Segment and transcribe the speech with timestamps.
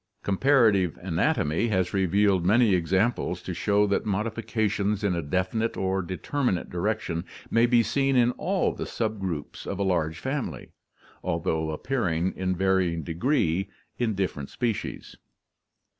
[0.23, 6.69] Comparative anatomy has revealed many examples to show that modifications in a definite or determinate'
[6.71, 10.71] direction may be seen in all the sub groups of a large family,
[11.23, 13.69] al though appearing in varying de gree
[13.99, 15.17] in different species.